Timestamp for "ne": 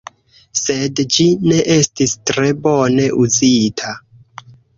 1.51-1.59